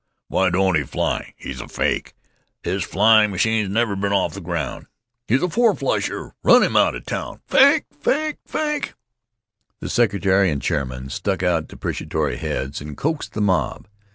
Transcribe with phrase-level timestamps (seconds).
[0.29, 1.35] Why don't he fly?
[1.37, 2.15] He's a fake!
[2.63, 4.87] His flying machine's never been off the ground!
[5.27, 6.33] He's a four flusher!
[6.41, 7.41] Run 'im out of town!
[7.45, 7.85] Fake!
[7.99, 8.37] Fake!
[8.43, 8.95] Fake!"
[9.79, 13.87] The secretary and chairman stuck out deprecatory heads and coaxed the mob.